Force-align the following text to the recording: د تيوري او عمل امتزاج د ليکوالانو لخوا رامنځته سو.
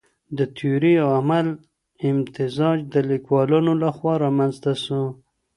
د 0.37 0.39
تيوري 0.57 0.93
او 1.03 1.09
عمل 1.19 1.47
امتزاج 2.11 2.77
د 2.93 2.95
ليکوالانو 3.11 3.71
لخوا 3.83 4.13
رامنځته 4.25 4.73
سو. 4.85 5.01